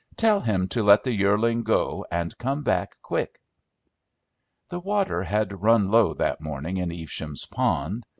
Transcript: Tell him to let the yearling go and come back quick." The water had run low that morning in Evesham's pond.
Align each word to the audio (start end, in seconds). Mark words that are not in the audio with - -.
Tell 0.17 0.39
him 0.39 0.67
to 0.69 0.81
let 0.81 1.03
the 1.03 1.11
yearling 1.11 1.61
go 1.61 2.07
and 2.11 2.35
come 2.39 2.63
back 2.63 2.99
quick." 3.03 3.39
The 4.69 4.79
water 4.79 5.21
had 5.21 5.61
run 5.61 5.91
low 5.91 6.15
that 6.15 6.41
morning 6.41 6.77
in 6.77 6.91
Evesham's 6.91 7.45
pond. 7.45 8.03